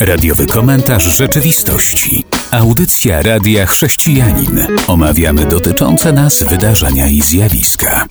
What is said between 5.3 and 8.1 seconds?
dotyczące nas wydarzenia i zjawiska.